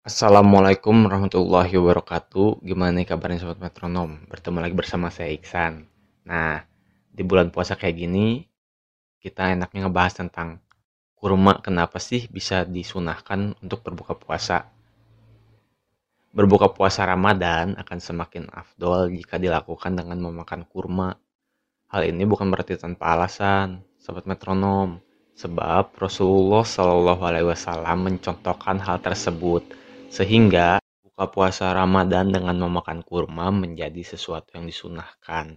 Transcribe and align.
Assalamualaikum 0.00 0.96
warahmatullahi 1.04 1.76
wabarakatuh. 1.76 2.64
Gimana 2.64 3.04
kabarnya 3.04 3.44
sobat 3.44 3.60
metronom? 3.60 4.24
Bertemu 4.32 4.64
lagi 4.64 4.72
bersama 4.72 5.12
saya 5.12 5.28
Iksan. 5.28 5.84
Nah, 6.24 6.64
di 7.12 7.20
bulan 7.20 7.52
puasa 7.52 7.76
kayak 7.76 8.00
gini, 8.00 8.40
kita 9.20 9.52
enaknya 9.52 9.84
ngebahas 9.84 10.24
tentang 10.24 10.64
kurma 11.12 11.60
kenapa 11.60 12.00
sih 12.00 12.24
bisa 12.32 12.64
disunahkan 12.64 13.60
untuk 13.60 13.84
berbuka 13.84 14.16
puasa. 14.16 14.72
Berbuka 16.32 16.72
puasa 16.72 17.04
Ramadan 17.04 17.76
akan 17.76 17.98
semakin 18.00 18.48
afdol 18.56 19.12
jika 19.12 19.36
dilakukan 19.36 20.00
dengan 20.00 20.16
memakan 20.16 20.64
kurma. 20.64 21.12
Hal 21.92 22.08
ini 22.08 22.24
bukan 22.24 22.48
berarti 22.48 22.80
tanpa 22.80 23.20
alasan, 23.20 23.84
sobat 24.00 24.24
metronom. 24.24 24.96
Sebab 25.36 25.92
Rasulullah 26.00 26.64
Shallallahu 26.64 27.20
Alaihi 27.20 27.52
Wasallam 27.52 28.08
mencontohkan 28.08 28.80
hal 28.80 28.96
tersebut 29.04 29.76
sehingga 30.10 30.82
buka 31.06 31.30
puasa 31.30 31.70
Ramadan 31.70 32.34
dengan 32.34 32.58
memakan 32.66 33.06
kurma 33.06 33.54
menjadi 33.54 34.02
sesuatu 34.02 34.58
yang 34.58 34.66
disunahkan. 34.66 35.54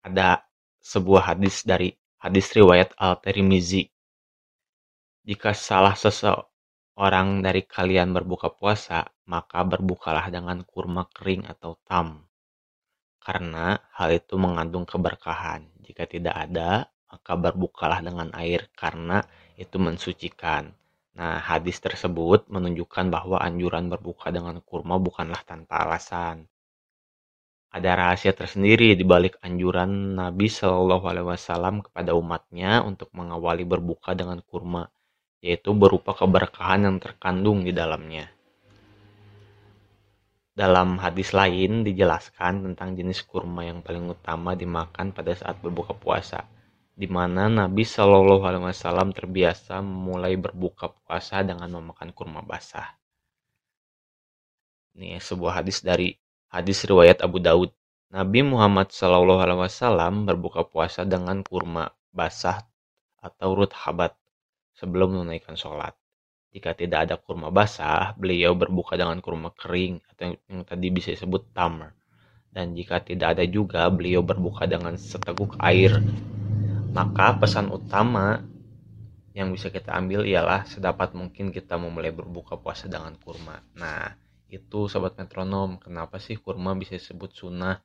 Ada 0.00 0.40
sebuah 0.80 1.36
hadis 1.36 1.60
dari 1.60 1.92
hadis 2.16 2.48
riwayat 2.56 2.96
Al-Tirmizi. 2.96 3.92
Jika 5.26 5.52
salah 5.52 5.92
seseorang 5.92 7.44
dari 7.44 7.68
kalian 7.68 8.16
berbuka 8.16 8.56
puasa, 8.56 9.04
maka 9.28 9.60
berbukalah 9.68 10.32
dengan 10.32 10.64
kurma 10.64 11.04
kering 11.12 11.44
atau 11.44 11.76
tam. 11.84 12.24
Karena 13.20 13.76
hal 13.92 14.16
itu 14.16 14.38
mengandung 14.40 14.88
keberkahan. 14.88 15.66
Jika 15.84 16.08
tidak 16.08 16.32
ada, 16.32 16.88
maka 17.10 17.32
berbukalah 17.36 18.00
dengan 18.00 18.30
air 18.32 18.70
karena 18.72 19.20
itu 19.58 19.76
mensucikan. 19.82 20.70
Nah, 21.16 21.40
hadis 21.40 21.80
tersebut 21.80 22.44
menunjukkan 22.52 23.08
bahwa 23.08 23.40
anjuran 23.40 23.88
berbuka 23.88 24.28
dengan 24.28 24.60
kurma 24.60 25.00
bukanlah 25.00 25.40
tanpa 25.48 25.88
alasan. 25.88 26.44
Ada 27.72 27.96
rahasia 27.96 28.36
tersendiri 28.36 28.92
di 28.92 29.04
balik 29.04 29.40
anjuran 29.40 30.12
Nabi 30.12 30.48
Shallallahu 30.52 31.04
Alaihi 31.08 31.28
Wasallam 31.32 31.80
kepada 31.80 32.12
umatnya 32.12 32.84
untuk 32.84 33.08
mengawali 33.16 33.64
berbuka 33.64 34.12
dengan 34.12 34.44
kurma, 34.44 34.92
yaitu 35.40 35.72
berupa 35.72 36.12
keberkahan 36.12 36.84
yang 36.84 36.96
terkandung 37.00 37.64
di 37.64 37.72
dalamnya. 37.72 38.28
Dalam 40.56 41.00
hadis 41.00 41.32
lain 41.36 41.84
dijelaskan 41.84 42.64
tentang 42.64 42.96
jenis 42.96 43.24
kurma 43.24 43.64
yang 43.64 43.80
paling 43.80 44.08
utama 44.08 44.52
dimakan 44.52 45.16
pada 45.16 45.32
saat 45.36 45.60
berbuka 45.64 45.92
puasa, 45.96 46.44
di 46.96 47.04
mana 47.04 47.52
Nabi 47.52 47.84
Shallallahu 47.84 48.40
Alaihi 48.48 48.72
Wasallam 48.72 49.12
terbiasa 49.12 49.84
memulai 49.84 50.32
berbuka 50.40 50.88
puasa 51.04 51.44
dengan 51.44 51.68
memakan 51.68 52.08
kurma 52.16 52.40
basah. 52.40 52.96
Ini 54.96 55.20
sebuah 55.20 55.60
hadis 55.60 55.84
dari 55.84 56.16
hadis 56.48 56.88
riwayat 56.88 57.20
Abu 57.20 57.36
Daud. 57.36 57.68
Nabi 58.08 58.40
Muhammad 58.40 58.88
Shallallahu 58.96 59.44
Alaihi 59.44 59.60
Wasallam 59.68 60.24
berbuka 60.24 60.64
puasa 60.64 61.04
dengan 61.04 61.44
kurma 61.44 61.92
basah 62.16 62.64
atau 63.20 63.52
ruthabat 63.52 64.16
sebelum 64.72 65.20
menunaikan 65.20 65.52
sholat. 65.52 65.92
Jika 66.56 66.72
tidak 66.72 67.12
ada 67.12 67.20
kurma 67.20 67.52
basah, 67.52 68.16
beliau 68.16 68.56
berbuka 68.56 68.96
dengan 68.96 69.20
kurma 69.20 69.52
kering 69.52 70.00
atau 70.16 70.32
yang 70.48 70.64
tadi 70.64 70.88
bisa 70.88 71.12
disebut 71.12 71.52
tamar. 71.52 71.92
Dan 72.48 72.72
jika 72.72 73.04
tidak 73.04 73.36
ada 73.36 73.44
juga, 73.44 73.84
beliau 73.92 74.24
berbuka 74.24 74.64
dengan 74.64 74.96
seteguk 74.96 75.60
air. 75.60 76.00
Maka 76.92 77.38
pesan 77.40 77.70
utama 77.72 78.42
yang 79.36 79.52
bisa 79.52 79.68
kita 79.68 79.92
ambil 79.92 80.24
ialah 80.24 80.64
sedapat 80.64 81.12
mungkin 81.12 81.52
kita 81.52 81.76
memulai 81.76 82.12
berbuka 82.14 82.56
puasa 82.56 82.88
dengan 82.88 83.14
kurma. 83.20 83.60
Nah, 83.76 84.08
itu 84.48 84.88
sobat 84.88 85.18
metronom, 85.20 85.76
kenapa 85.76 86.16
sih 86.22 86.40
kurma 86.40 86.72
bisa 86.72 86.96
disebut 86.96 87.36
sunnah 87.36 87.82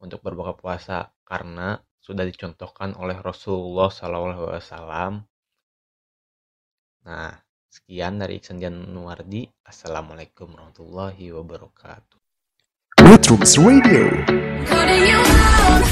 untuk 0.00 0.24
berbuka 0.24 0.56
puasa? 0.56 1.12
Karena 1.26 1.76
sudah 2.02 2.26
dicontohkan 2.26 2.96
oleh 2.98 3.18
Rasulullah 3.20 3.92
SAW 3.92 5.22
Nah, 7.02 7.34
sekian 7.66 8.22
dari 8.22 8.38
Iksan 8.38 8.62
Januardi. 8.62 9.50
Assalamualaikum 9.66 10.54
warahmatullahi 10.54 11.34
wabarakatuh. 11.34 12.18
Metrums 13.02 13.58
Radio 13.58 14.06
Calling 14.70 15.04
you 15.10 15.18
out. 15.18 15.91